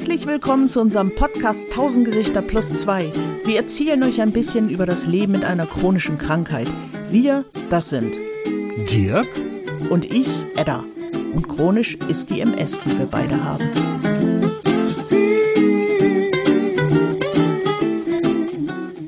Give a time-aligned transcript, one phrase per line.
[0.00, 3.12] Herzlich willkommen zu unserem Podcast 1000 Gesichter plus 2.
[3.44, 6.72] Wir erzählen euch ein bisschen über das Leben mit einer chronischen Krankheit.
[7.10, 8.18] Wir, das sind
[8.90, 9.28] Dirk
[9.90, 10.86] und ich, Edda.
[11.34, 13.70] Und chronisch ist die MS, die wir beide haben.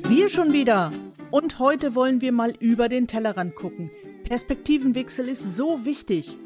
[0.07, 0.91] Wir schon wieder.
[1.31, 3.89] Und heute wollen wir mal über den Tellerrand gucken.
[4.25, 6.37] Perspektivenwechsel ist so wichtig.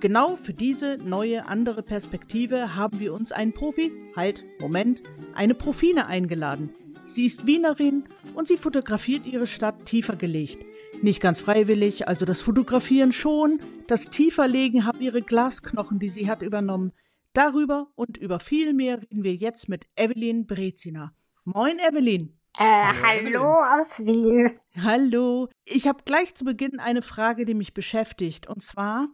[0.00, 5.02] Genau für diese neue andere Perspektive haben wir uns einen Profi, halt, Moment,
[5.34, 6.70] eine Profine eingeladen.
[7.06, 8.04] Sie ist Wienerin
[8.34, 10.64] und sie fotografiert ihre Stadt tiefer gelegt.
[11.02, 16.42] Nicht ganz freiwillig, also das Fotografieren schon, das Tieferlegen haben ihre Glasknochen, die sie hat,
[16.42, 16.92] übernommen.
[17.32, 21.12] Darüber und über viel mehr reden wir jetzt mit Evelyn Brezina.
[21.44, 22.36] Moin, Evelyn.
[22.58, 24.58] Äh, hallo, hallo aus Wien.
[24.82, 25.48] Hallo.
[25.66, 28.48] Ich habe gleich zu Beginn eine Frage, die mich beschäftigt.
[28.48, 29.08] Und zwar,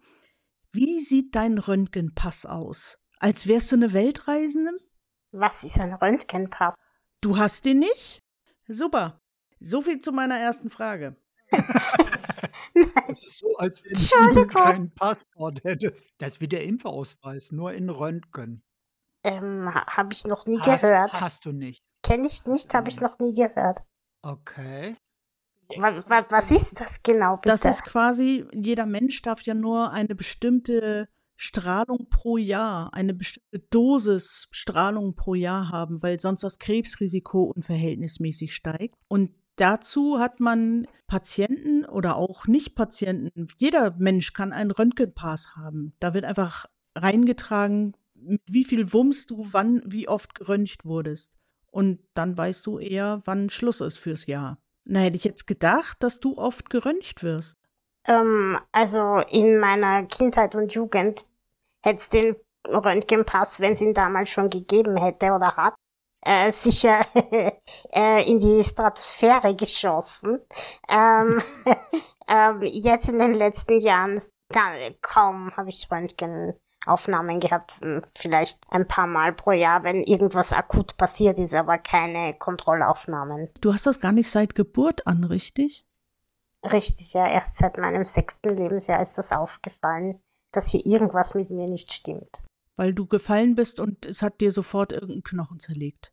[0.73, 2.99] wie sieht dein Röntgenpass aus?
[3.19, 4.73] Als wärst du eine Weltreisende?
[5.31, 6.75] Was ist ein Röntgenpass?
[7.21, 8.21] Du hast den nicht?
[8.67, 9.21] Super.
[9.61, 11.17] So viel zu meiner ersten Frage.
[13.09, 16.15] Es ist so, als wenn du kein Passport hättest.
[16.19, 18.65] Das ist wie der Impfausweis, nur in Röntgen.
[19.25, 21.13] Ähm, habe ich noch nie Hast, gehört.
[21.21, 21.85] hast du nicht.
[22.03, 23.81] Kenne ich nicht, habe ich noch nie gehört.
[24.23, 24.97] Okay.
[25.79, 27.49] Was, ist das genau, bitte?
[27.49, 33.59] Das ist quasi, jeder Mensch darf ja nur eine bestimmte Strahlung pro Jahr, eine bestimmte
[33.71, 38.95] Dosis Strahlung pro Jahr haben, weil sonst das Krebsrisiko unverhältnismäßig steigt.
[39.09, 43.49] Und dazu hat man Patienten oder auch Nicht-Patienten.
[43.59, 45.95] Jeder Mensch kann einen Röntgenpass haben.
[45.99, 51.39] Da wird einfach reingetragen, mit wie viel Wumms du wann, wie oft geröntgt wurdest.
[51.73, 54.62] Und dann weißt du eher, wann Schluss ist fürs Jahr.
[54.85, 57.57] Na, hätte ich jetzt gedacht, dass du oft geröntgt wirst.
[58.07, 61.27] Ähm, also in meiner Kindheit und Jugend
[61.83, 65.75] hätte es den Röntgenpass, wenn es ihn damals schon gegeben hätte oder hat,
[66.23, 67.07] äh, sicher
[67.93, 70.41] äh, in die Stratosphäre geschossen.
[70.89, 71.43] Ähm,
[72.29, 74.21] ähm, jetzt in den letzten Jahren
[74.53, 75.89] gar, kaum habe ich
[76.87, 81.79] Röntgenaufnahmen gehabt, hm, vielleicht ein paar Mal pro Jahr, wenn irgendwas akut passiert ist, aber
[81.79, 83.49] keine Kontrollaufnahmen.
[83.61, 85.87] Du hast das gar nicht seit Geburt an, richtig?
[86.65, 90.21] Richtig, ja, erst seit meinem sechsten Lebensjahr ist das aufgefallen,
[90.53, 92.45] dass hier irgendwas mit mir nicht stimmt.
[92.77, 96.13] Weil du gefallen bist und es hat dir sofort irgendeinen Knochen zerlegt.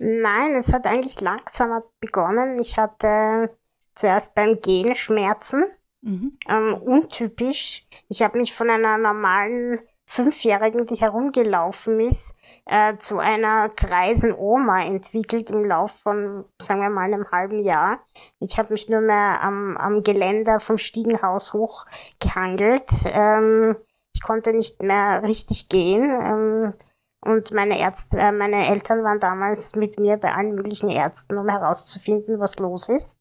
[0.00, 2.58] Nein, es hat eigentlich langsamer begonnen.
[2.58, 3.56] Ich hatte
[3.94, 5.64] zuerst beim Gehen Schmerzen,
[6.02, 6.36] Mhm.
[6.48, 7.86] ähm, untypisch.
[8.08, 12.34] Ich habe mich von einer normalen Fünfjährigen, die herumgelaufen ist,
[12.66, 18.00] äh, zu einer greisen Oma entwickelt im Lauf von, sagen wir mal, einem halben Jahr.
[18.38, 21.86] Ich habe mich nur mehr am, am Geländer vom Stiegenhaus hoch
[22.20, 22.88] gehangelt.
[23.06, 23.76] Ähm,
[24.14, 26.02] ich konnte nicht mehr richtig gehen.
[26.04, 26.74] Ähm,
[27.20, 31.48] und meine Ärzte, äh, meine Eltern waren damals mit mir bei allen möglichen Ärzten, um
[31.48, 33.18] herauszufinden, was los ist.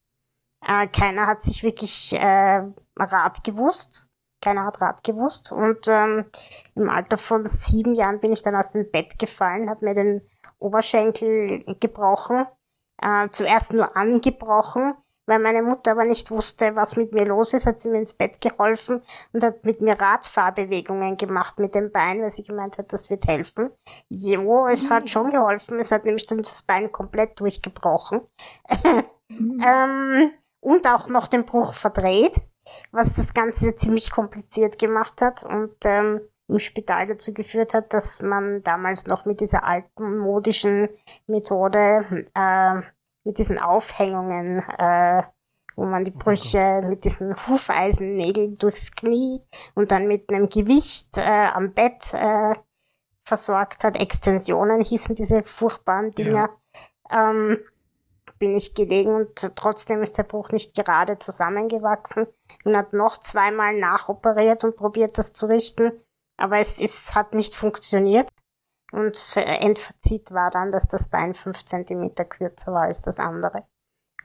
[0.65, 2.63] Äh, keiner hat sich wirklich äh,
[2.97, 4.09] Rat gewusst.
[4.43, 5.51] Keiner hat Rat gewusst.
[5.51, 6.25] Und ähm,
[6.75, 10.21] im Alter von sieben Jahren bin ich dann aus dem Bett gefallen, habe mir den
[10.59, 12.45] Oberschenkel gebrochen.
[13.01, 14.95] Äh, zuerst nur angebrochen,
[15.25, 18.13] weil meine Mutter aber nicht wusste, was mit mir los ist, hat sie mir ins
[18.13, 19.01] Bett geholfen
[19.31, 23.25] und hat mit mir Radfahrbewegungen gemacht mit dem Bein, weil sie gemeint hat, das wird
[23.25, 23.71] helfen.
[24.09, 25.79] Jo, es hat schon geholfen.
[25.79, 28.21] Es hat nämlich dann das Bein komplett durchgebrochen.
[29.29, 32.41] ähm, und auch noch den Bruch verdreht,
[32.91, 38.22] was das Ganze ziemlich kompliziert gemacht hat und ähm, im Spital dazu geführt hat, dass
[38.22, 40.90] man damals noch mit dieser alten modischen
[41.28, 42.81] Methode, äh,
[43.24, 45.24] mit diesen Aufhängungen, äh,
[45.75, 49.41] wo man die Brüche mit diesen Hufeisennägeln durchs Knie
[49.74, 52.53] und dann mit einem Gewicht äh, am Bett äh,
[53.24, 53.95] versorgt hat.
[53.95, 56.50] Extensionen hießen diese furchtbaren Dinger.
[57.09, 57.57] Ähm,
[58.43, 62.27] bin ich gelegen und trotzdem ist der Bruch nicht gerade zusammengewachsen
[62.65, 65.94] und hat noch zweimal nachoperiert und probiert das zu richten,
[66.35, 68.27] aber es ist, hat nicht funktioniert.
[68.91, 73.63] Und Endfazit war dann, dass das Bein fünf Zentimeter kürzer war als das andere.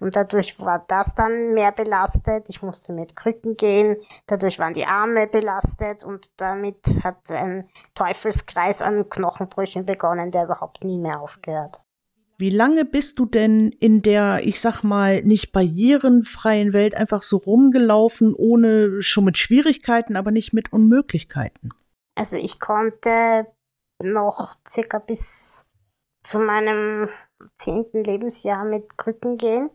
[0.00, 2.48] Und dadurch war das dann mehr belastet.
[2.48, 3.98] Ich musste mit Krücken gehen.
[4.26, 10.82] Dadurch waren die Arme belastet und damit hat ein Teufelskreis an Knochenbrüchen begonnen, der überhaupt
[10.82, 11.78] nie mehr aufgehört.
[12.40, 17.38] Wie lange bist du denn in der, ich sag mal, nicht barrierenfreien Welt einfach so
[17.38, 21.70] rumgelaufen, ohne schon mit Schwierigkeiten, aber nicht mit Unmöglichkeiten?
[22.14, 23.46] Also ich konnte
[24.00, 25.67] noch circa bis
[26.23, 27.08] zu meinem
[27.56, 29.70] zehnten Lebensjahr mit Krücken gehen.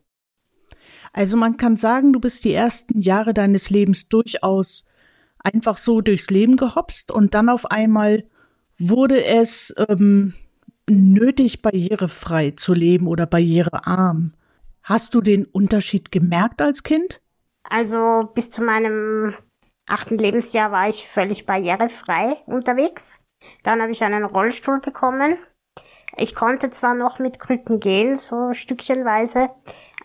[1.12, 4.86] Also man kann sagen, du bist die ersten Jahre deines Lebens durchaus
[5.40, 8.24] einfach so durchs Leben gehopst und dann auf einmal
[8.80, 10.34] wurde es ähm,
[10.90, 14.34] nötig, barrierefrei zu leben oder barrierearm.
[14.84, 17.22] Hast du den Unterschied gemerkt als Kind?
[17.64, 19.34] Also bis zu meinem
[19.86, 23.22] achten Lebensjahr war ich völlig barrierefrei unterwegs.
[23.64, 25.38] Dann habe ich einen Rollstuhl bekommen.
[26.18, 29.50] Ich konnte zwar noch mit Krücken gehen, so stückchenweise,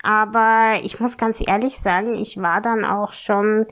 [0.02, 3.66] aber ich muss ganz ehrlich sagen, ich war dann auch schon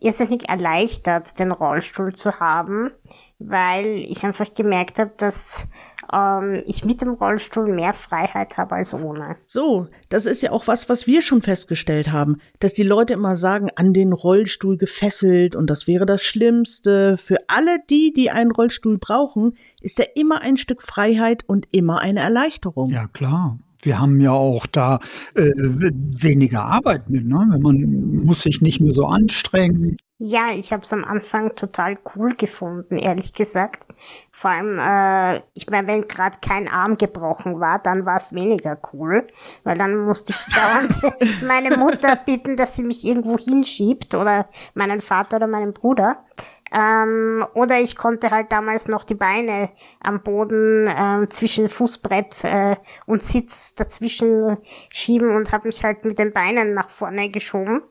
[0.00, 2.90] irrsinnig erleichtert, den Rollstuhl zu haben,
[3.38, 5.66] weil ich einfach gemerkt habe, dass
[6.12, 9.36] ähm, ich mit dem Rollstuhl mehr Freiheit habe als ohne.
[9.46, 13.36] So, das ist ja auch was, was wir schon festgestellt haben, dass die Leute immer
[13.36, 17.16] sagen, an den Rollstuhl gefesselt und das wäre das Schlimmste.
[17.16, 22.00] Für alle die, die einen Rollstuhl brauchen, ist er immer ein Stück Freiheit und immer
[22.00, 22.90] eine Erleichterung.
[22.90, 25.00] Ja, klar wir haben ja auch da
[25.34, 27.58] äh, weniger Arbeit mit, ne?
[27.60, 29.96] Man muss sich nicht mehr so anstrengen.
[30.24, 33.88] Ja, ich habe es am Anfang total cool gefunden, ehrlich gesagt.
[34.30, 38.78] Vor allem, äh, ich meine, wenn gerade kein Arm gebrochen war, dann war es weniger
[38.92, 39.26] cool,
[39.64, 45.00] weil dann musste ich dauernd meine Mutter bitten, dass sie mich irgendwo hinschiebt oder meinen
[45.00, 46.24] Vater oder meinen Bruder.
[46.72, 49.70] Ähm, oder ich konnte halt damals noch die Beine
[50.00, 52.76] am Boden äh, zwischen Fußbrett äh,
[53.06, 54.56] und Sitz dazwischen
[54.90, 57.82] schieben und habe mich halt mit den Beinen nach vorne geschoben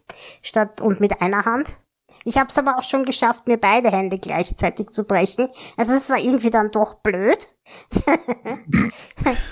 [0.41, 1.75] statt und mit einer Hand.
[2.23, 5.49] Ich habe es aber auch schon geschafft, mir beide Hände gleichzeitig zu brechen.
[5.77, 7.47] Also es war irgendwie dann doch blöd.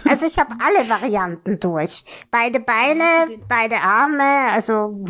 [0.07, 2.03] also ich habe alle Varianten durch.
[2.29, 5.03] Beide Beine, beide Arme, also.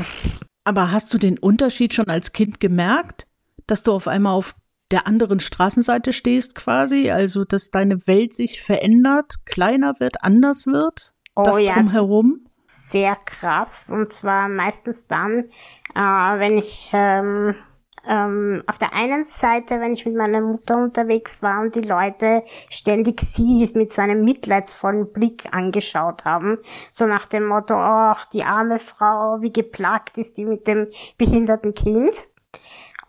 [0.63, 3.28] Aber hast du den Unterschied schon als Kind gemerkt?
[3.69, 4.55] Dass du auf einmal auf
[4.91, 11.13] der anderen Straßenseite stehst quasi, also dass deine Welt sich verändert, kleiner wird, anders wird,
[11.35, 12.47] oh, das ja, drumherum?
[12.65, 15.49] Sehr krass und zwar meistens dann,
[15.93, 17.53] äh, wenn ich ähm,
[18.07, 22.43] ähm, auf der einen Seite, wenn ich mit meiner Mutter unterwegs war und die Leute
[22.69, 26.57] ständig sie mit so einem mitleidsvollen Blick angeschaut haben,
[26.91, 30.87] so nach dem Motto, ach, die arme Frau, wie geplagt ist die mit dem
[31.17, 32.13] behinderten Kind.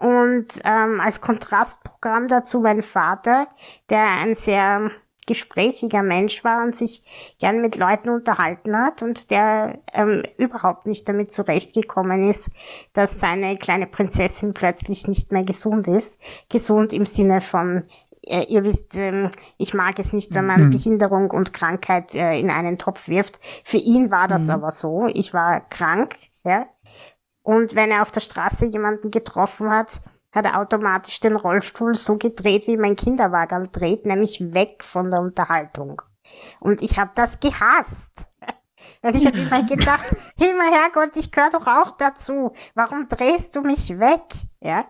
[0.01, 3.49] Und ähm, als Kontrastprogramm dazu mein Vater,
[3.91, 4.91] der ein sehr
[5.27, 7.05] gesprächiger Mensch war und sich
[7.39, 12.49] gern mit Leuten unterhalten hat und der ähm, überhaupt nicht damit zurechtgekommen ist,
[12.95, 16.19] dass seine kleine Prinzessin plötzlich nicht mehr gesund ist.
[16.49, 17.85] Gesund im Sinne von
[18.27, 20.71] äh, ihr wisst, ähm, ich mag es nicht, wenn man mhm.
[20.71, 23.39] Behinderung und Krankheit äh, in einen Topf wirft.
[23.65, 24.51] Für ihn war das mhm.
[24.51, 25.07] aber so.
[25.13, 26.67] Ich war krank, ja.
[27.43, 30.01] Und wenn er auf der Straße jemanden getroffen hat,
[30.33, 35.21] hat er automatisch den Rollstuhl so gedreht, wie mein Kinderwagen dreht, nämlich weg von der
[35.21, 36.03] Unterhaltung.
[36.61, 38.13] Und ich habe das gehasst.
[39.03, 40.05] Und ich habe immer gedacht,
[40.37, 42.53] Himmel, Herrgott, ich gehöre doch auch dazu.
[42.75, 44.23] Warum drehst du mich weg?
[44.61, 44.87] Ja.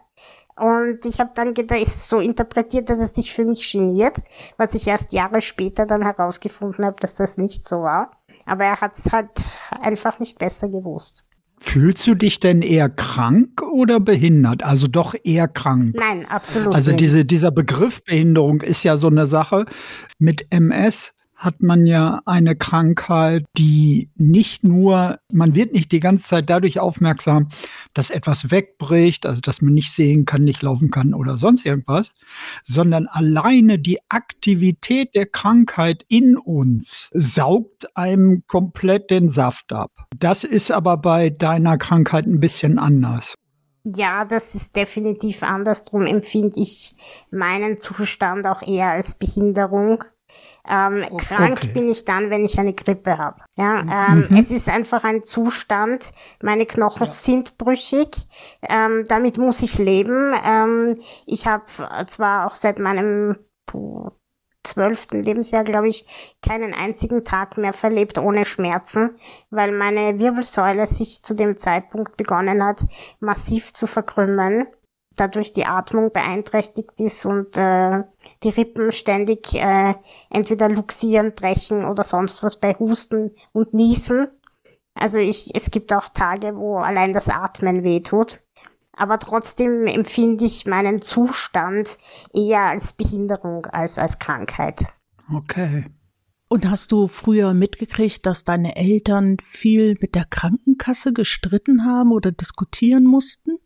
[0.56, 4.18] Und ich habe dann gedacht, ist so interpretiert, dass es dich für mich geniert,
[4.58, 8.10] was ich erst Jahre später dann herausgefunden habe, dass das nicht so war.
[8.44, 9.30] Aber er hat es halt
[9.70, 11.24] einfach nicht besser gewusst.
[11.62, 14.64] Fühlst du dich denn eher krank oder behindert?
[14.64, 15.94] Also doch eher krank.
[15.94, 16.74] Nein, absolut.
[16.74, 17.00] Also nicht.
[17.00, 19.66] diese, dieser Begriff Behinderung ist ja so eine Sache.
[20.18, 26.24] Mit MS hat man ja eine Krankheit, die nicht nur, man wird nicht die ganze
[26.24, 27.48] Zeit dadurch aufmerksam,
[27.94, 32.12] dass etwas wegbricht, also dass man nicht sehen kann, nicht laufen kann oder sonst irgendwas,
[32.62, 39.92] sondern alleine die Aktivität der Krankheit in uns saugt einem komplett den Saft ab.
[40.18, 43.34] Das ist aber bei deiner Krankheit ein bisschen anders.
[43.84, 45.86] Ja, das ist definitiv anders.
[45.86, 46.94] Darum empfinde ich
[47.30, 50.04] meinen Zustand auch eher als Behinderung.
[50.68, 51.34] Ähm, okay.
[51.34, 53.40] Krank bin ich dann, wenn ich eine Grippe habe.
[53.56, 54.36] Ja, ähm, mhm.
[54.36, 56.10] Es ist einfach ein Zustand.
[56.42, 57.06] Meine Knochen ja.
[57.06, 58.08] sind brüchig.
[58.62, 60.34] Ähm, damit muss ich leben.
[60.44, 61.64] Ähm, ich habe
[62.06, 63.36] zwar auch seit meinem
[64.62, 69.16] zwölften Lebensjahr, glaube ich, keinen einzigen Tag mehr verlebt ohne Schmerzen,
[69.50, 72.80] weil meine Wirbelsäule sich zu dem Zeitpunkt begonnen hat,
[73.20, 74.66] massiv zu verkrümmen
[75.16, 78.04] dadurch die Atmung beeinträchtigt ist und äh,
[78.42, 79.94] die Rippen ständig äh,
[80.30, 84.28] entweder luxieren, brechen oder sonst was bei Husten und Niesen.
[84.94, 88.40] Also ich, es gibt auch Tage, wo allein das Atmen wehtut.
[88.96, 91.88] Aber trotzdem empfinde ich meinen Zustand
[92.34, 94.84] eher als Behinderung als als Krankheit.
[95.32, 95.86] Okay.
[96.48, 102.32] Und hast du früher mitgekriegt, dass deine Eltern viel mit der Krankenkasse gestritten haben oder
[102.32, 103.58] diskutieren mussten?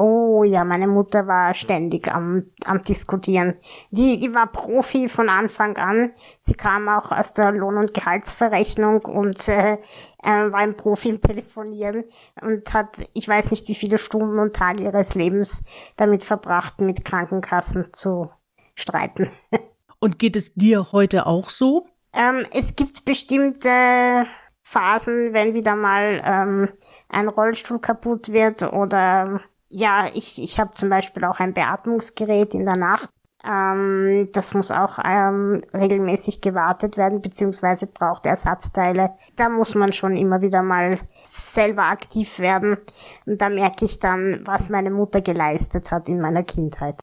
[0.00, 3.56] Oh ja, meine Mutter war ständig am, am Diskutieren.
[3.90, 6.12] Die, die war Profi von Anfang an.
[6.38, 9.78] Sie kam auch aus der Lohn- und Gehaltsverrechnung und äh, äh,
[10.22, 12.04] war ein Profi im Telefonieren
[12.40, 15.64] und hat, ich weiß nicht, wie viele Stunden und Tage ihres Lebens
[15.96, 18.30] damit verbracht, mit Krankenkassen zu
[18.76, 19.28] streiten.
[20.00, 21.88] Und geht es dir heute auch so?
[22.12, 24.24] Ähm, es gibt bestimmte
[24.62, 26.68] Phasen, wenn wieder mal ähm,
[27.08, 32.64] ein Rollstuhl kaputt wird oder ja, ich, ich habe zum Beispiel auch ein Beatmungsgerät in
[32.64, 33.10] der Nacht.
[33.44, 39.12] Ähm, das muss auch ähm, regelmäßig gewartet werden, beziehungsweise braucht Ersatzteile.
[39.36, 42.78] Da muss man schon immer wieder mal selber aktiv werden.
[43.26, 47.00] Und da merke ich dann, was meine Mutter geleistet hat in meiner Kindheit.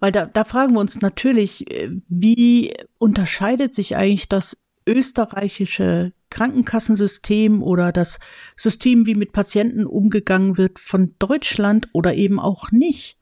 [0.00, 4.56] Weil da, da fragen wir uns natürlich, äh, wie unterscheidet sich eigentlich das
[4.86, 8.18] österreichische Krankenkassensystem oder das
[8.56, 13.18] System, wie mit Patienten umgegangen wird, von Deutschland oder eben auch nicht?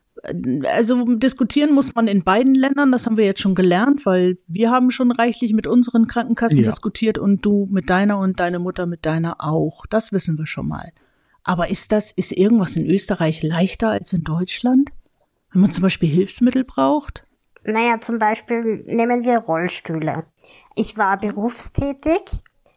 [0.75, 4.71] Also diskutieren muss man in beiden Ländern, das haben wir jetzt schon gelernt, weil wir
[4.71, 6.64] haben schon reichlich mit unseren Krankenkassen ja.
[6.64, 9.85] diskutiert und du mit deiner und deine Mutter mit deiner auch.
[9.87, 10.92] Das wissen wir schon mal.
[11.45, 14.90] Aber ist das, ist irgendwas in Österreich leichter als in Deutschland?
[15.52, 17.26] Wenn man zum Beispiel Hilfsmittel braucht?
[17.64, 20.25] Naja, zum Beispiel nehmen wir Rollstühle.
[20.75, 22.23] Ich war berufstätig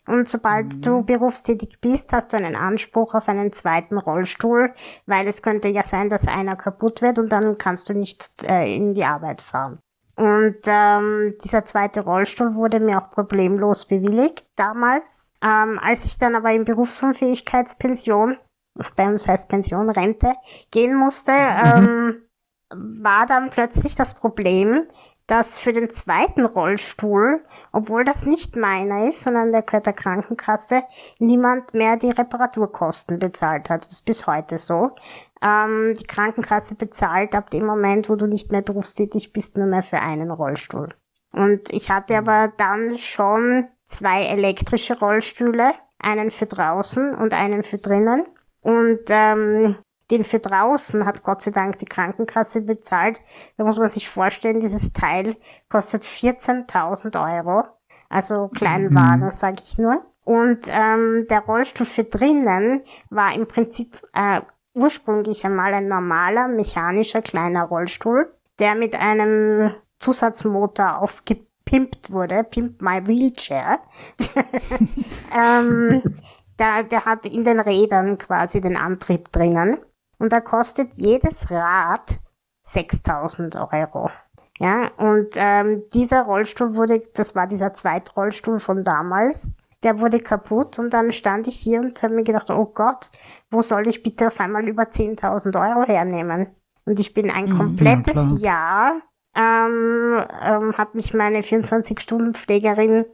[0.07, 0.81] und sobald mhm.
[0.81, 4.73] du berufstätig bist, hast du einen Anspruch auf einen zweiten Rollstuhl,
[5.05, 8.75] weil es könnte ja sein, dass einer kaputt wird und dann kannst du nicht äh,
[8.75, 9.79] in die Arbeit fahren.
[10.15, 15.29] Und ähm, dieser zweite Rollstuhl wurde mir auch problemlos bewilligt damals.
[15.41, 18.37] Ähm, als ich dann aber in Berufsunfähigkeitspension,
[18.95, 20.33] bei uns heißt Pension, Rente,
[20.71, 21.87] gehen musste, mhm.
[21.87, 22.21] ähm,
[22.71, 24.87] war dann plötzlich das Problem,
[25.27, 30.83] dass für den zweiten Rollstuhl, obwohl das nicht meiner ist, sondern der gehört der Krankenkasse,
[31.19, 33.85] niemand mehr die Reparaturkosten bezahlt hat.
[33.85, 34.91] Das ist bis heute so.
[35.41, 39.83] Ähm, die Krankenkasse bezahlt ab dem Moment, wo du nicht mehr berufstätig bist, nur mehr
[39.83, 40.89] für einen Rollstuhl.
[41.31, 47.77] Und ich hatte aber dann schon zwei elektrische Rollstühle, einen für draußen und einen für
[47.77, 48.25] drinnen.
[48.61, 49.75] Und ähm,
[50.11, 53.21] den für draußen hat Gott sei Dank die Krankenkasse bezahlt.
[53.57, 55.35] Da muss man sich vorstellen, dieses Teil
[55.69, 57.63] kostet 14.000 Euro.
[58.09, 59.31] Also Kleinwagen, mhm.
[59.31, 60.05] sage ich nur.
[60.23, 64.41] Und ähm, der Rollstuhl für drinnen war im Prinzip äh,
[64.73, 73.07] ursprünglich einmal ein normaler mechanischer kleiner Rollstuhl, der mit einem Zusatzmotor aufgepimpt wurde, Pimp My
[73.07, 73.79] Wheelchair.
[75.35, 76.01] ähm,
[76.59, 79.77] der, der hat in den Rädern quasi den Antrieb drinnen.
[80.17, 82.19] Und da kostet jedes Rad
[82.61, 84.09] 6000 Euro.
[84.59, 89.51] Ja, und ähm, dieser Rollstuhl wurde, das war dieser Zweitrollstuhl von damals,
[89.83, 93.11] der wurde kaputt und dann stand ich hier und habe mir gedacht, oh Gott,
[93.51, 96.47] wo soll ich bitte auf einmal über 10.000 Euro hernehmen?
[96.85, 99.01] Und ich bin ein mhm, komplettes ja, Jahr,
[99.35, 103.05] ähm, ähm, hat mich meine 24-Stunden-Pflegerin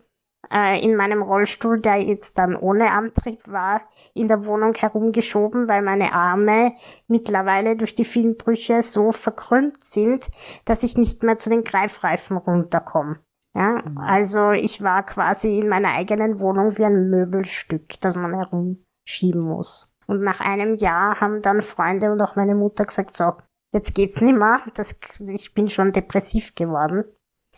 [0.52, 3.82] äh, in meinem Rollstuhl, der jetzt dann ohne Antrieb war,
[4.14, 6.74] in der Wohnung herumgeschoben, weil meine Arme
[7.08, 10.28] mittlerweile durch die vielen Brüche so verkrümmt sind,
[10.66, 13.20] dass ich nicht mehr zu den Greifreifen runterkomme.
[13.54, 13.98] Ja, mhm.
[13.98, 19.94] also ich war quasi in meiner eigenen Wohnung wie ein Möbelstück, das man herumschieben muss.
[20.08, 23.34] Und nach einem Jahr haben dann Freunde und auch meine Mutter gesagt, so,
[23.74, 27.04] jetzt geht's nimmer, das, ich bin schon depressiv geworden.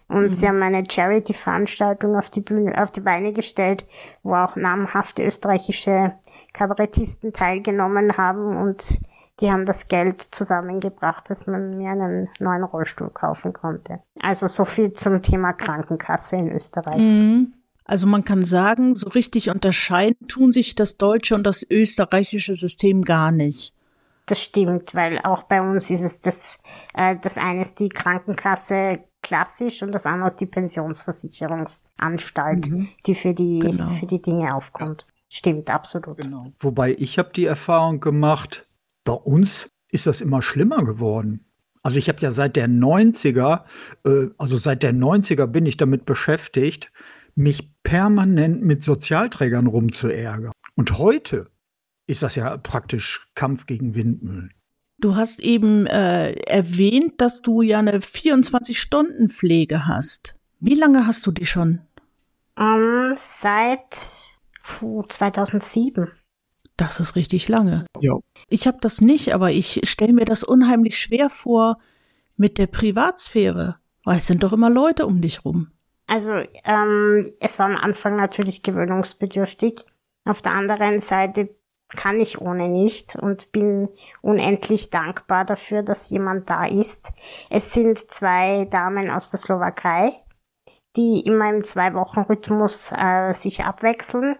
[0.07, 0.31] Und mhm.
[0.31, 3.85] sie haben eine Charity-Veranstaltung auf die Bühne, auf die Beine gestellt,
[4.21, 6.13] wo auch namhafte österreichische
[6.53, 8.99] Kabarettisten teilgenommen haben und
[9.39, 13.99] die haben das Geld zusammengebracht, dass man mir einen neuen Rollstuhl kaufen konnte.
[14.19, 17.01] Also so viel zum Thema Krankenkasse in Österreich.
[17.01, 17.53] Mhm.
[17.85, 23.01] Also man kann sagen, so richtig unterscheiden tun sich das deutsche und das österreichische System
[23.01, 23.73] gar nicht.
[24.25, 26.59] Das stimmt, weil auch bei uns ist es das,
[26.93, 28.99] äh, das eine ist die Krankenkasse
[29.33, 32.89] klassisch und das andere ist die Pensionsversicherungsanstalt, mhm.
[33.07, 33.89] die für die, genau.
[33.89, 35.07] für die Dinge aufkommt.
[35.27, 36.17] Stimmt, absolut.
[36.17, 36.53] Genau.
[36.59, 38.67] Wobei ich habe die Erfahrung gemacht,
[39.03, 41.47] bei uns ist das immer schlimmer geworden.
[41.81, 43.63] Also ich habe ja seit der 90er,
[44.05, 46.91] äh, also seit der 90er bin ich damit beschäftigt,
[47.33, 50.51] mich permanent mit Sozialträgern rumzuärgern.
[50.75, 51.49] Und heute
[52.05, 54.53] ist das ja praktisch Kampf gegen Windmühlen.
[55.03, 60.37] Du hast eben äh, erwähnt, dass du ja eine 24-Stunden-Pflege hast.
[60.61, 61.81] Wie lange hast du die schon?
[62.55, 63.97] Um, ähm, seit
[64.63, 66.09] puh, 2007.
[66.77, 67.85] Das ist richtig lange.
[67.99, 68.13] Ja.
[68.47, 71.79] Ich habe das nicht, aber ich stelle mir das unheimlich schwer vor
[72.37, 75.67] mit der Privatsphäre, weil es sind doch immer Leute um dich rum.
[76.07, 76.31] Also
[76.63, 79.81] ähm, es war am Anfang natürlich gewöhnungsbedürftig.
[80.23, 81.49] Auf der anderen Seite
[81.95, 83.89] kann ich ohne nicht und bin
[84.21, 87.11] unendlich dankbar dafür, dass jemand da ist.
[87.49, 90.13] Es sind zwei Damen aus der Slowakei,
[90.95, 94.35] die immer im Zwei-Wochen-Rhythmus äh, sich abwechseln.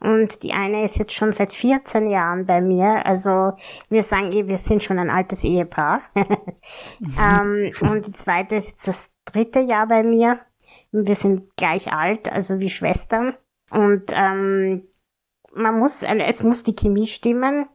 [0.00, 3.06] Und die eine ist jetzt schon seit 14 Jahren bei mir.
[3.06, 3.52] Also
[3.88, 6.02] wir sagen eh, wir sind schon ein altes Ehepaar.
[6.14, 10.40] ähm, und die zweite ist jetzt das dritte Jahr bei mir.
[10.92, 13.36] Wir sind gleich alt, also wie Schwestern.
[13.70, 14.88] Und ähm,
[15.54, 17.66] man muss, es muss die Chemie stimmen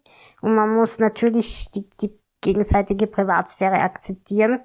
[0.41, 4.61] und man muss natürlich die, die gegenseitige Privatsphäre akzeptieren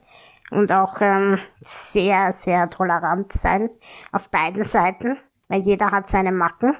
[0.50, 3.70] und auch ähm, sehr, sehr tolerant sein
[4.12, 5.16] auf beiden Seiten,
[5.48, 6.76] weil jeder hat seine Macken.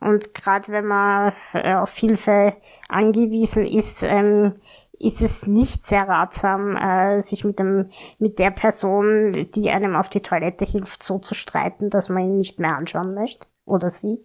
[0.00, 2.54] Und gerade wenn man äh, auf Hilfe
[2.88, 4.54] angewiesen ist, ähm,
[5.00, 10.08] ist es nicht sehr ratsam, äh, sich mit dem, mit der Person, die einem auf
[10.08, 13.48] die Toilette hilft, so zu streiten, dass man ihn nicht mehr anschauen möchte.
[13.64, 14.24] Oder sie.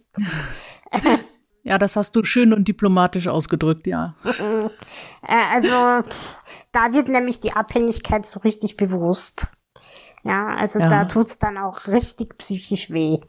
[1.64, 4.14] Ja, das hast du schön und diplomatisch ausgedrückt, ja.
[5.26, 6.06] Äh, also,
[6.72, 9.56] da wird nämlich die Abhängigkeit so richtig bewusst.
[10.22, 10.88] Ja, also ja.
[10.88, 13.20] da tut's dann auch richtig psychisch weh.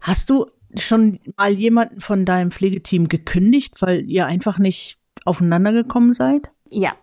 [0.00, 6.12] Hast du schon mal jemanden von deinem Pflegeteam gekündigt, weil ihr einfach nicht aufeinander gekommen
[6.12, 6.52] seid?
[6.68, 6.94] Ja.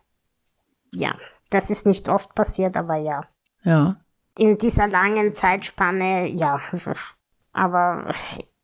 [0.93, 1.17] Ja.
[1.49, 3.27] Das ist nicht oft passiert, aber ja.
[3.63, 3.97] Ja.
[4.37, 6.61] In dieser langen Zeitspanne, ja.
[7.51, 8.13] Aber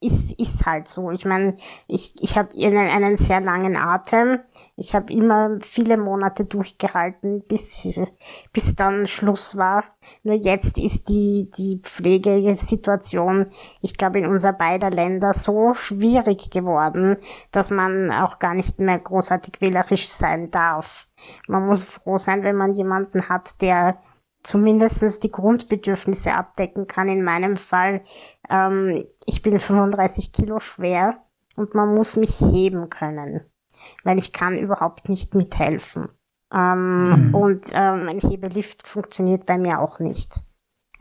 [0.04, 1.12] ist, ist halt so.
[1.12, 1.56] Ich meine,
[1.88, 4.40] ich, ich habe einen, einen sehr langen Atem.
[4.76, 8.00] Ich habe immer viele Monate durchgehalten, bis,
[8.52, 9.84] bis dann Schluss war.
[10.24, 13.48] Nur jetzt ist die, die Pflegesituation,
[13.82, 17.18] ich glaube, in unser beider Länder so schwierig geworden,
[17.52, 21.08] dass man auch gar nicht mehr großartig wählerisch sein darf.
[21.48, 23.98] Man muss froh sein, wenn man jemanden hat, der
[24.44, 27.08] zumindest die Grundbedürfnisse abdecken kann.
[27.08, 28.02] In meinem Fall,
[28.50, 31.24] ähm, ich bin 35 Kilo schwer
[31.56, 33.42] und man muss mich heben können,
[34.04, 36.10] weil ich kann überhaupt nicht mithelfen.
[36.54, 37.36] Ähm, mhm.
[37.36, 40.42] Und ähm, ein Hebelift funktioniert bei mir auch nicht.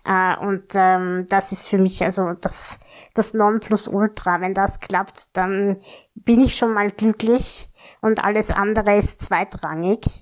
[0.05, 2.81] Äh, und ähm, das ist für mich also das,
[3.15, 4.41] das Nonplusultra.
[4.41, 5.81] Wenn das klappt, dann
[6.15, 7.71] bin ich schon mal glücklich
[8.01, 10.22] und alles andere ist zweitrangig.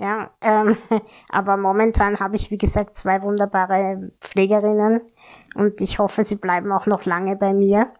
[0.00, 0.78] Ja, ähm,
[1.28, 5.02] aber momentan habe ich, wie gesagt, zwei wunderbare Pflegerinnen
[5.54, 7.92] und ich hoffe, sie bleiben auch noch lange bei mir.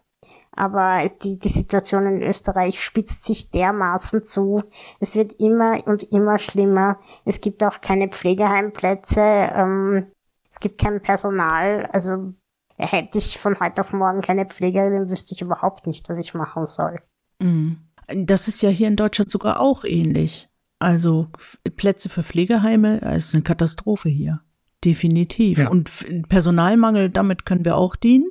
[0.53, 4.65] Aber die, die Situation in Österreich spitzt sich dermaßen zu.
[4.99, 6.99] Es wird immer und immer schlimmer.
[7.25, 9.21] Es gibt auch keine Pflegeheimplätze.
[9.21, 10.11] Ähm,
[10.49, 11.89] es gibt kein Personal.
[11.93, 12.35] Also
[12.77, 16.67] hätte ich von heute auf morgen keine Pflegerin, wüsste ich überhaupt nicht, was ich machen
[16.67, 17.01] soll.
[17.39, 17.79] Mhm.
[18.09, 20.50] Das ist ja hier in Deutschland sogar auch ähnlich.
[20.81, 21.29] Also
[21.77, 24.41] Plätze für Pflegeheime ist eine Katastrophe hier.
[24.85, 25.59] Definitiv.
[25.59, 25.69] Ja.
[25.69, 25.91] Und
[26.29, 28.31] Personalmangel, damit können wir auch dienen.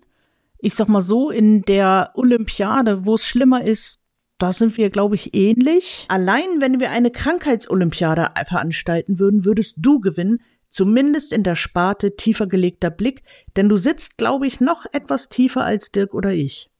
[0.57, 4.01] Ich sag mal so, in der Olympiade, wo es schlimmer ist,
[4.39, 6.05] da sind wir, glaube ich, ähnlich.
[6.09, 12.47] Allein wenn wir eine Krankheitsolympiade veranstalten würden, würdest du gewinnen, zumindest in der Sparte tiefer
[12.47, 13.23] gelegter Blick,
[13.57, 16.71] denn du sitzt, glaube ich, noch etwas tiefer als Dirk oder ich.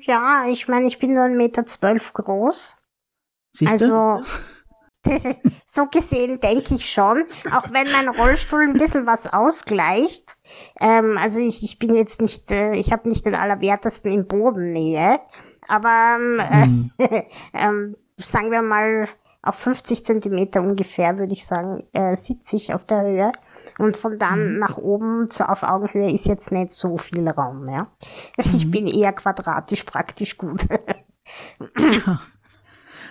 [0.00, 2.76] Ja, ich meine, ich bin nur 1,12 Meter zwölf groß.
[3.52, 3.94] Siehst du?
[3.94, 4.30] Also,
[5.66, 10.36] so gesehen denke ich schon, auch wenn mein Rollstuhl ein bisschen was ausgleicht.
[10.80, 15.20] Ähm, also ich, ich bin jetzt nicht, äh, ich habe nicht den allerwertesten in Bodennähe,
[15.68, 17.22] aber ähm, äh,
[18.16, 19.08] sagen wir mal
[19.42, 23.32] auf 50 Zentimeter ungefähr, würde ich sagen, äh, sitze ich auf der Höhe.
[23.78, 24.58] Und von dann mhm.
[24.58, 27.88] nach oben zu, auf Augenhöhe ist jetzt nicht so viel Raum, ja.
[28.36, 28.70] Ich mhm.
[28.70, 30.66] bin eher quadratisch praktisch gut.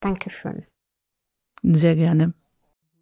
[0.00, 0.64] Dankeschön.
[1.62, 2.32] Sehr gerne.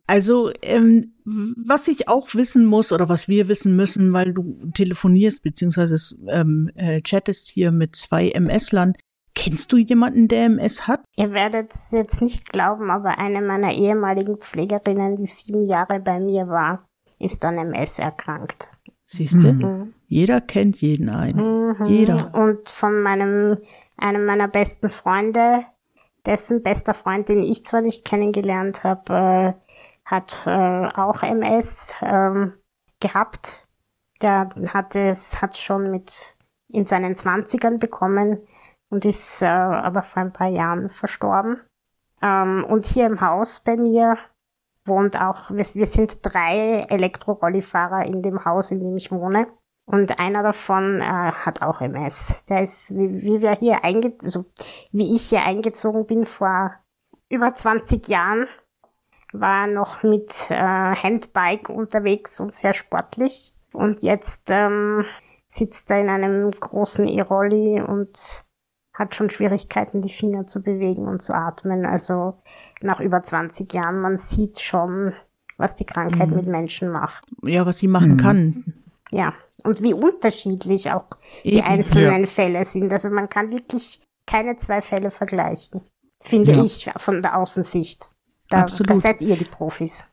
[0.08, 5.42] Also, ähm, was ich auch wissen muss oder was wir wissen müssen, weil du telefonierst
[5.42, 5.96] beziehungsweise
[6.28, 8.94] ähm, äh, chattest hier mit zwei MS-Lern,
[9.36, 11.04] Kennst du jemanden, der MS hat?
[11.14, 16.18] Ihr werdet es jetzt nicht glauben, aber eine meiner ehemaligen Pflegerinnen, die sieben Jahre bei
[16.18, 18.68] mir war, ist an MS erkrankt.
[19.04, 19.52] Siehst du?
[19.52, 19.94] Mhm.
[20.08, 21.74] Jeder kennt jeden einen.
[21.78, 21.84] Mhm.
[21.84, 22.34] Jeder.
[22.34, 23.58] Und von meinem,
[23.98, 25.64] einem meiner besten Freunde,
[26.24, 29.52] dessen bester Freund, den ich zwar nicht kennengelernt habe, äh,
[30.06, 32.54] hat äh, auch MS ähm,
[33.00, 33.68] gehabt.
[34.22, 36.36] Der hat es hat schon mit
[36.68, 38.38] in seinen Zwanzigern bekommen
[38.88, 41.60] und ist äh, aber vor ein paar Jahren verstorben.
[42.22, 44.18] Ähm, und hier im Haus bei mir
[44.84, 49.46] wohnt auch, wir, wir sind drei Elektrorollifahrer in dem Haus, in dem ich wohne.
[49.84, 52.44] Und einer davon äh, hat auch MS.
[52.46, 54.44] Der ist, wie, wie wir hier eingezogen, also
[54.92, 56.74] wie ich hier eingezogen bin vor
[57.28, 58.48] über 20 Jahren,
[59.32, 63.54] war noch mit äh, Handbike unterwegs und sehr sportlich.
[63.72, 65.04] Und jetzt ähm,
[65.46, 68.45] sitzt er in einem großen E-Rolli und
[68.96, 71.84] hat schon Schwierigkeiten, die Finger zu bewegen und zu atmen.
[71.84, 72.38] Also
[72.80, 75.12] nach über 20 Jahren, man sieht schon,
[75.58, 76.36] was die Krankheit mhm.
[76.36, 77.24] mit Menschen macht.
[77.42, 78.16] Ja, was sie machen mhm.
[78.16, 78.74] kann.
[79.10, 81.04] Ja, und wie unterschiedlich auch
[81.42, 82.26] Eben, die einzelnen ja.
[82.26, 82.92] Fälle sind.
[82.92, 85.82] Also man kann wirklich keine zwei Fälle vergleichen,
[86.22, 86.64] finde ja.
[86.64, 88.08] ich von der Außensicht.
[88.48, 88.90] Da, Absolut.
[88.90, 90.04] da seid ihr die Profis.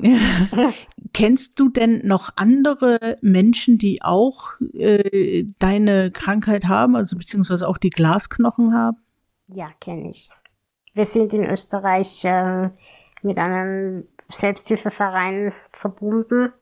[1.12, 7.78] Kennst du denn noch andere Menschen, die auch äh, deine Krankheit haben, also beziehungsweise auch
[7.78, 8.98] die Glasknochen haben?
[9.48, 10.28] Ja, kenne ich.
[10.94, 12.70] Wir sind in Österreich äh,
[13.22, 16.52] mit einem Selbsthilfeverein verbunden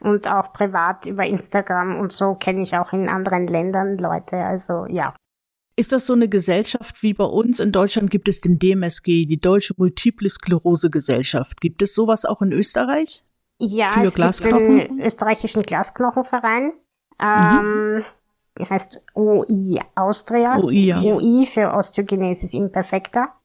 [0.00, 4.36] und auch privat über Instagram und so kenne ich auch in anderen Ländern Leute.
[4.36, 5.14] Also ja.
[5.78, 7.60] Ist das so eine Gesellschaft wie bei uns?
[7.60, 11.60] In Deutschland gibt es den DMSG, die Deutsche Multiple Sklerose Gesellschaft.
[11.60, 13.24] Gibt es sowas auch in Österreich?
[13.60, 14.78] Ja, Für es Glasknochen?
[14.78, 16.72] gibt den österreichischen Glasknochenverein.
[17.20, 18.04] Ähm,
[18.58, 18.70] mhm.
[18.70, 20.56] heißt OI Austria.
[20.58, 21.00] OI, ja.
[21.00, 23.35] OI für Osteogenesis Imperfecta.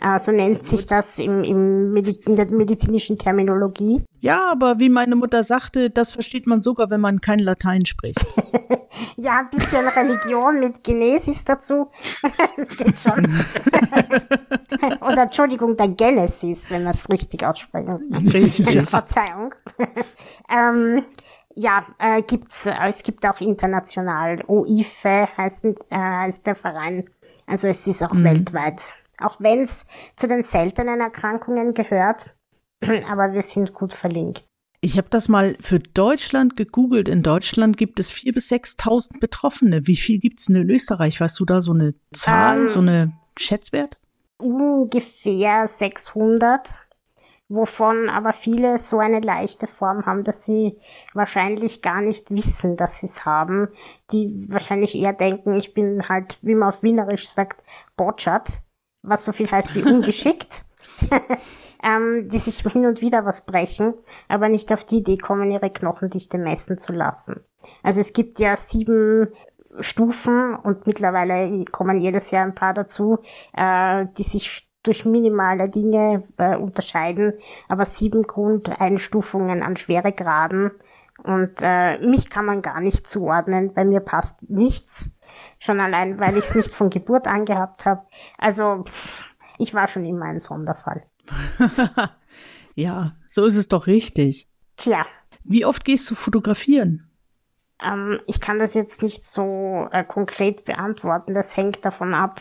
[0.00, 4.02] Äh, so nennt sich das im, im in der medizinischen Terminologie.
[4.20, 8.24] Ja, aber wie meine Mutter sagte, das versteht man sogar, wenn man kein Latein spricht.
[9.16, 11.90] ja, ein bisschen Religion mit Genesis dazu.
[12.76, 13.26] Geht schon.
[15.00, 18.28] Oder Entschuldigung, der Genesis, wenn wir es richtig aussprechen.
[18.32, 18.88] Richtig.
[18.88, 19.54] Verzeihung.
[20.50, 21.04] ähm,
[21.54, 24.44] ja, äh, gibt's, äh, es gibt auch international.
[24.46, 27.08] OIFE heißt, äh, heißt der Verein.
[27.46, 28.24] Also es ist auch mhm.
[28.24, 28.82] weltweit
[29.20, 32.34] auch wenn es zu den seltenen Erkrankungen gehört.
[33.10, 34.44] Aber wir sind gut verlinkt.
[34.80, 37.08] Ich habe das mal für Deutschland gegoogelt.
[37.08, 39.86] In Deutschland gibt es 4.000 bis 6.000 Betroffene.
[39.86, 41.20] Wie viel gibt es in Österreich?
[41.20, 43.96] Weißt du da so eine Zahl, ähm, so eine Schätzwert?
[44.38, 46.68] Ungefähr 600,
[47.48, 50.76] wovon aber viele so eine leichte Form haben, dass sie
[51.14, 53.68] wahrscheinlich gar nicht wissen, dass sie es haben.
[54.12, 57.64] Die wahrscheinlich eher denken, ich bin halt, wie man auf Wienerisch sagt,
[57.96, 58.60] botschert
[59.06, 60.64] was so viel heißt wie ungeschickt,
[61.82, 63.94] ähm, die sich hin und wieder was brechen,
[64.28, 67.40] aber nicht auf die Idee kommen, ihre Knochendichte messen zu lassen.
[67.82, 69.28] Also es gibt ja sieben
[69.80, 73.18] Stufen und mittlerweile kommen jedes Jahr ein paar dazu,
[73.52, 77.34] äh, die sich durch minimale Dinge äh, unterscheiden,
[77.68, 80.70] aber sieben Grundeinstufungen an Schweregraden.
[81.22, 85.10] Und äh, mich kann man gar nicht zuordnen, bei mir passt nichts.
[85.58, 88.02] Schon allein, weil ich es nicht von Geburt an gehabt habe.
[88.38, 88.84] Also
[89.58, 91.02] ich war schon immer ein Sonderfall.
[92.74, 94.48] ja, so ist es doch richtig.
[94.76, 95.06] Tja.
[95.44, 97.08] Wie oft gehst du fotografieren?
[97.82, 101.34] Ähm, ich kann das jetzt nicht so äh, konkret beantworten.
[101.34, 102.40] Das hängt davon ab,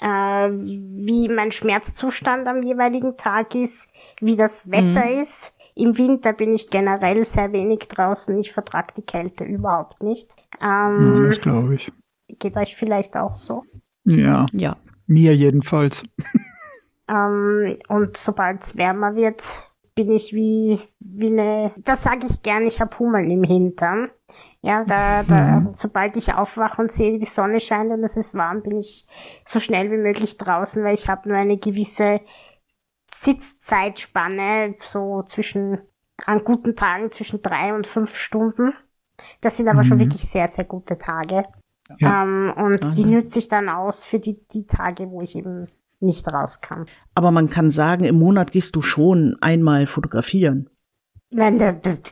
[0.00, 3.88] äh, wie mein Schmerzzustand am jeweiligen Tag ist,
[4.20, 5.20] wie das Wetter mhm.
[5.20, 5.52] ist.
[5.76, 8.38] Im Winter bin ich generell sehr wenig draußen.
[8.38, 10.30] Ich vertrage die Kälte überhaupt nicht.
[10.60, 11.92] Ähm, ja, das glaube ich.
[12.38, 13.64] Geht euch vielleicht auch so?
[14.04, 14.46] Ja.
[14.52, 14.76] Ja.
[15.06, 16.02] Mir jedenfalls.
[17.08, 19.42] ähm, und sobald es wärmer wird,
[19.94, 24.10] bin ich wie, wie eine, das sage ich gern, ich habe Hummeln im Hintern.
[24.62, 25.74] Ja, da, da, mhm.
[25.74, 29.06] sobald ich aufwache und sehe, die Sonne scheint und es ist warm, bin ich
[29.44, 32.20] so schnell wie möglich draußen, weil ich habe nur eine gewisse
[33.14, 35.78] Sitzzeitspanne, so zwischen,
[36.24, 38.72] an guten Tagen zwischen drei und fünf Stunden.
[39.40, 39.84] Das sind aber mhm.
[39.84, 41.44] schon wirklich sehr, sehr gute Tage.
[41.98, 42.22] Ja.
[42.22, 42.94] Ähm, und Aha.
[42.94, 45.68] die nütze ich dann aus für die, die Tage, wo ich eben
[46.00, 46.86] nicht raus kann.
[47.14, 50.70] Aber man kann sagen, im Monat gehst du schon einmal fotografieren.
[51.36, 51.58] Nein,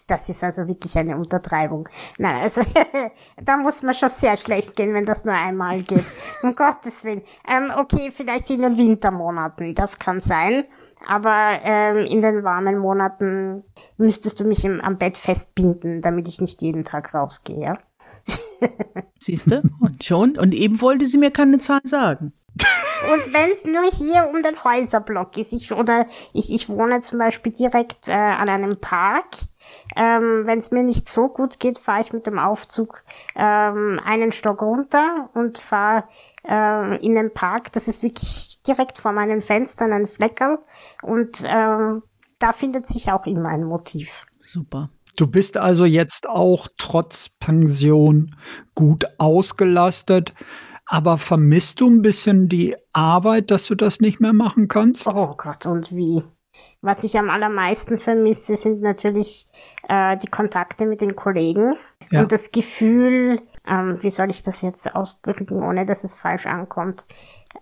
[0.09, 1.89] das ist also wirklich eine Untertreibung.
[2.19, 2.61] Nein, also
[3.45, 6.05] da muss man schon sehr schlecht gehen, wenn das nur einmal geht.
[6.43, 7.23] Um Gottes Willen.
[7.49, 10.65] Ähm, okay, vielleicht in den Wintermonaten, das kann sein.
[11.07, 13.63] Aber ähm, in den warmen Monaten
[13.97, 17.79] müsstest du mich im, am Bett festbinden, damit ich nicht jeden Tag rausgehe.
[19.19, 19.63] Siehst du?
[19.81, 20.39] Und schon.
[20.39, 22.33] Und eben wollte sie mir keine Zahlen sagen.
[22.55, 27.19] Und wenn es nur hier um den Häuserblock ist, ich, oder ich, ich wohne zum
[27.19, 29.27] Beispiel direkt äh, an einem Park.
[29.97, 33.05] Ähm, wenn es mir nicht so gut geht, fahre ich mit dem Aufzug
[33.35, 36.05] ähm, einen Stock runter und fahre
[36.47, 37.73] äh, in den Park.
[37.73, 40.59] Das ist wirklich direkt vor meinen Fenstern ein Fleckerl.
[41.03, 42.03] Und ähm,
[42.39, 44.27] da findet sich auch immer ein Motiv.
[44.43, 44.91] Super.
[45.17, 48.35] Du bist also jetzt auch trotz Pension
[48.75, 50.35] gut ausgelastet.
[50.87, 55.07] Aber vermisst du ein bisschen die Arbeit, dass du das nicht mehr machen kannst?
[55.07, 56.23] Oh Gott, und wie?
[56.83, 59.47] Was ich am allermeisten vermisse, sind natürlich
[59.89, 61.77] äh, die Kontakte mit den Kollegen
[62.11, 62.21] ja.
[62.21, 67.07] und das Gefühl, ähm, wie soll ich das jetzt ausdrücken, ohne dass es falsch ankommt?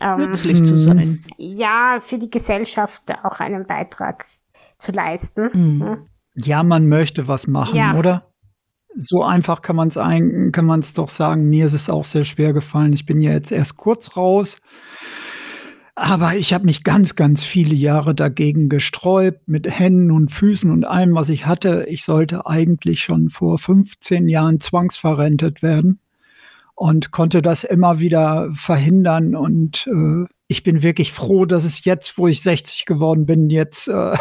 [0.01, 1.23] Ähm, Nützlich zu sein.
[1.37, 4.27] Ja, für die Gesellschaft auch einen Beitrag
[4.79, 5.51] zu leisten.
[5.53, 6.07] Mhm.
[6.35, 7.95] Ja, man möchte was machen, ja.
[7.97, 8.27] oder?
[8.97, 11.49] So einfach kann man es kann man es doch sagen.
[11.49, 12.93] Mir ist es auch sehr schwer gefallen.
[12.93, 14.59] Ich bin ja jetzt erst kurz raus.
[15.95, 20.85] Aber ich habe mich ganz, ganz viele Jahre dagegen gesträubt, mit Händen und Füßen und
[20.87, 21.85] allem, was ich hatte.
[21.89, 26.01] Ich sollte eigentlich schon vor 15 Jahren zwangsverrentet werden
[26.75, 29.37] und konnte das immer wieder verhindern.
[29.37, 33.87] Und äh, ich bin wirklich froh, dass es jetzt, wo ich 60 geworden bin, jetzt
[33.87, 34.17] äh,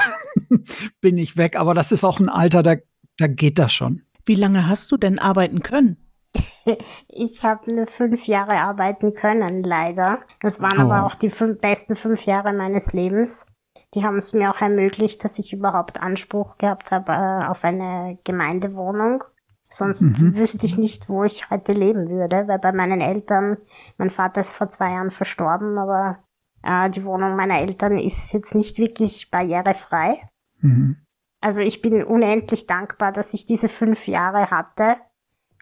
[1.01, 1.55] bin ich weg.
[1.55, 2.75] Aber das ist auch ein Alter, da,
[3.17, 4.03] da geht das schon.
[4.27, 5.97] Wie lange hast du denn arbeiten können?
[7.07, 10.19] Ich habe nur fünf Jahre arbeiten können, leider.
[10.39, 10.81] Das waren oh.
[10.83, 13.47] aber auch die fünf, besten fünf Jahre meines Lebens.
[13.95, 18.19] Die haben es mir auch ermöglicht, dass ich überhaupt Anspruch gehabt habe äh, auf eine
[18.23, 19.23] Gemeindewohnung.
[19.71, 20.35] Sonst mhm.
[20.35, 23.57] wüsste ich nicht, wo ich heute leben würde, weil bei meinen Eltern,
[23.97, 26.23] mein Vater ist vor zwei Jahren verstorben, aber
[26.63, 30.27] äh, die Wohnung meiner Eltern ist jetzt nicht wirklich barrierefrei.
[30.61, 30.97] Mhm.
[31.39, 34.97] Also ich bin unendlich dankbar, dass ich diese fünf Jahre hatte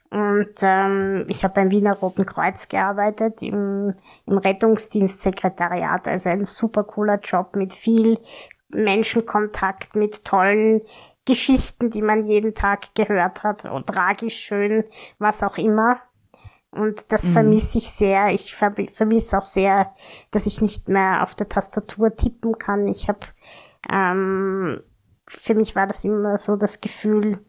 [0.09, 3.93] und ähm, ich habe beim Wiener Roten Kreuz gearbeitet, im,
[4.25, 6.07] im Rettungsdienstsekretariat.
[6.07, 8.17] Also ein super cooler Job mit viel
[8.69, 10.81] Menschenkontakt, mit tollen
[11.27, 13.65] Geschichten, die man jeden Tag gehört hat.
[13.65, 14.85] Und tragisch, schön,
[15.19, 15.99] was auch immer.
[16.71, 17.33] Und das mhm.
[17.33, 18.29] vermisse ich sehr.
[18.29, 19.93] Ich ver vermisse auch sehr,
[20.31, 22.87] dass ich nicht mehr auf der Tastatur tippen kann.
[22.87, 23.19] Ich habe,
[23.91, 24.81] ähm,
[25.27, 27.39] für mich war das immer so das Gefühl,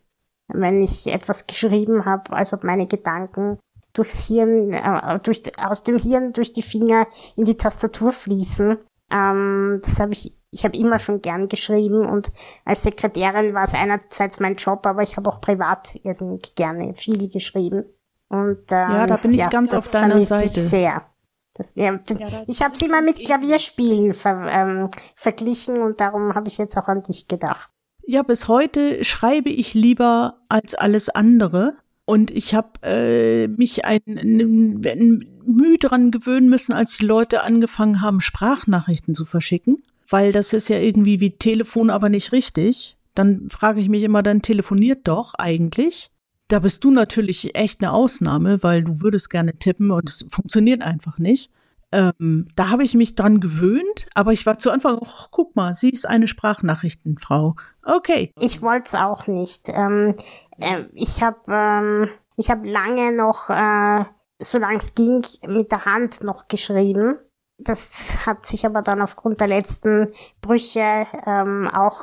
[0.48, 3.58] wenn ich etwas geschrieben habe, als ob meine Gedanken
[3.92, 8.78] durchs Hirn, äh, durch, aus dem Hirn durch die Finger in die Tastatur fließen.
[9.10, 12.30] Ähm, das habe ich, ich habe immer schon gern geschrieben und
[12.64, 17.28] als Sekretärin war es einerseits mein Job, aber ich habe auch privat irrsinnig gerne viel
[17.30, 17.84] geschrieben.
[18.28, 20.60] Und, ähm, ja, da bin ich ja, ganz auf deiner Seite.
[20.60, 21.06] sehr.
[21.54, 21.98] Das, ja,
[22.46, 26.86] ich habe es immer mit Klavierspielen ver, ähm, verglichen und darum habe ich jetzt auch
[26.86, 27.70] an dich gedacht.
[28.06, 31.74] Ja, bis heute schreibe ich lieber als alles andere.
[32.08, 37.42] Und ich habe äh, mich ein, ein, ein Mühe dran gewöhnen müssen, als die Leute
[37.42, 39.82] angefangen haben, Sprachnachrichten zu verschicken.
[40.08, 42.96] Weil das ist ja irgendwie wie Telefon, aber nicht richtig.
[43.14, 46.10] Dann frage ich mich immer, dann telefoniert doch eigentlich.
[46.48, 50.80] Da bist du natürlich echt eine Ausnahme, weil du würdest gerne tippen und es funktioniert
[50.80, 51.50] einfach nicht.
[51.92, 55.74] Ähm, da habe ich mich dran gewöhnt, aber ich war zu Anfang, oh, guck mal,
[55.74, 57.56] sie ist eine Sprachnachrichtenfrau.
[57.82, 58.32] Okay.
[58.38, 59.68] Ich wollte es auch nicht.
[59.68, 60.14] Ähm,
[60.60, 64.04] äh, ich habe ähm, ich hab lange noch, äh,
[64.38, 67.18] solange es ging, mit der Hand noch geschrieben.
[67.58, 71.98] Das hat sich aber dann aufgrund der letzten Brüche ähm, auch,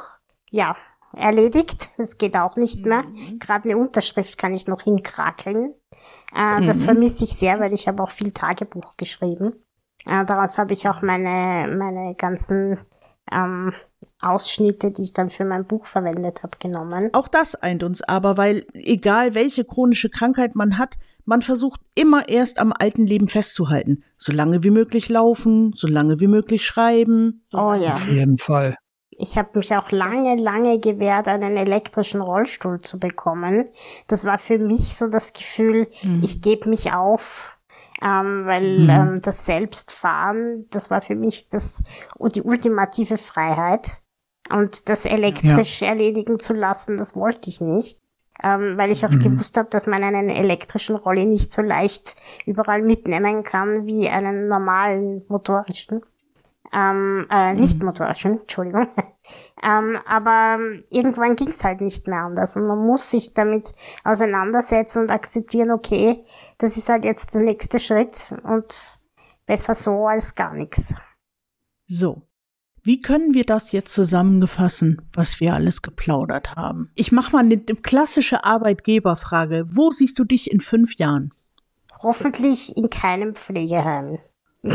[0.52, 0.76] ja,
[1.16, 1.90] erledigt.
[1.98, 3.04] Das geht auch nicht mehr.
[3.04, 3.40] Mhm.
[3.40, 5.74] Gerade eine Unterschrift kann ich noch hinkrakeln.
[6.36, 6.66] Äh, mhm.
[6.66, 9.54] Das vermisse ich sehr, weil ich habe auch viel Tagebuch geschrieben.
[10.06, 12.80] Äh, daraus habe ich auch meine, meine ganzen
[13.32, 13.74] ähm,
[14.22, 17.10] Ausschnitte, die ich dann für mein Buch verwendet habe, genommen.
[17.14, 22.30] Auch das eint uns aber, weil egal welche chronische Krankheit man hat, man versucht immer
[22.30, 24.04] erst am alten Leben festzuhalten.
[24.18, 27.46] So lange wie möglich laufen, so lange wie möglich schreiben.
[27.52, 27.96] Oh ja.
[27.96, 28.78] Auf jeden Fall.
[29.18, 33.70] Ich habe mich auch lange, lange gewehrt, einen elektrischen Rollstuhl zu bekommen.
[34.08, 36.22] Das war für mich so das Gefühl, mhm.
[36.24, 37.56] ich gebe mich auf
[38.02, 38.90] ähm, weil mhm.
[38.90, 41.82] ähm, das Selbstfahren, das war für mich das
[42.20, 43.90] die ultimative Freiheit.
[44.52, 45.90] Und das elektrisch ja.
[45.90, 48.00] erledigen zu lassen, das wollte ich nicht.
[48.44, 49.20] Ähm, weil ich auch mhm.
[49.20, 54.50] gewusst habe, dass man einen elektrischen Rolli nicht so leicht überall mitnehmen kann wie einen
[54.50, 56.02] normalen motorischen
[56.74, 57.60] ähm, äh, mhm.
[57.60, 58.88] nicht motorischen, Entschuldigung.
[59.64, 65.04] ähm, aber irgendwann ging es halt nicht mehr anders und man muss sich damit auseinandersetzen
[65.04, 66.24] und akzeptieren, okay,
[66.58, 69.00] das ist halt jetzt der nächste Schritt und
[69.46, 70.94] besser so als gar nichts.
[71.86, 72.24] So.
[72.86, 76.92] Wie können wir das jetzt zusammengefassen, was wir alles geplaudert haben?
[76.94, 79.66] Ich mache mal eine klassische Arbeitgeberfrage.
[79.70, 81.34] Wo siehst du dich in fünf Jahren?
[82.04, 84.20] Hoffentlich in keinem Pflegeheim.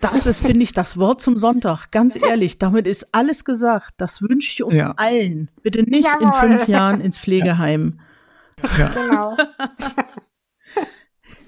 [0.00, 1.90] Das ist, finde ich, das Wort zum Sonntag.
[1.90, 3.94] Ganz ehrlich, damit ist alles gesagt.
[3.96, 4.92] Das wünsche ich uns ja.
[4.98, 5.50] allen.
[5.62, 6.26] Bitte nicht Jawohl.
[6.26, 8.00] in fünf Jahren ins Pflegeheim.
[8.76, 8.88] Ja.
[8.88, 9.36] Genau.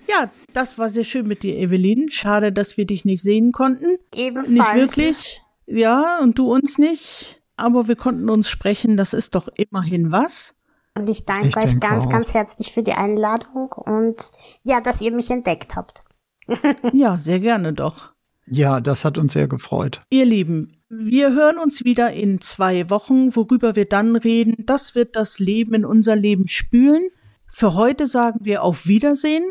[0.08, 2.08] ja, das war sehr schön mit dir, Evelyn.
[2.08, 3.98] Schade, dass wir dich nicht sehen konnten.
[4.14, 4.48] Ebenfalls.
[4.48, 5.42] Nicht wirklich.
[5.66, 7.42] Ja, und du uns nicht.
[7.56, 8.96] Aber wir konnten uns sprechen.
[8.96, 10.54] Das ist doch immerhin was.
[10.94, 12.10] Und ich danke ich euch ganz, auch.
[12.10, 14.16] ganz herzlich für die Einladung und
[14.62, 16.04] ja, dass ihr mich entdeckt habt.
[16.92, 18.12] ja, sehr gerne doch.
[18.46, 20.00] Ja, das hat uns sehr gefreut.
[20.08, 24.64] Ihr Lieben, wir hören uns wieder in zwei Wochen, worüber wir dann reden.
[24.64, 27.08] Das wird das Leben in unser Leben spülen.
[27.52, 29.44] Für heute sagen wir auf Wiedersehen.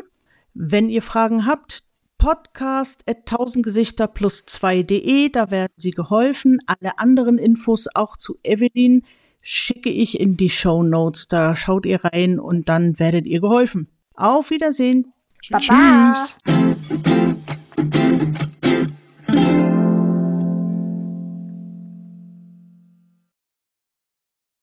[0.54, 1.84] Wenn ihr Fragen habt,
[2.18, 6.58] podcast at tausendgesichter plus 2.de, da werden Sie geholfen.
[6.66, 9.04] Alle anderen Infos auch zu Evelyn
[9.42, 11.28] schicke ich in die Show Notes.
[11.28, 13.88] Da schaut ihr rein und dann werdet ihr geholfen.
[14.14, 15.12] Auf Wiedersehen.
[15.50, 16.26] Baba.
[19.28, 19.75] Tschüss.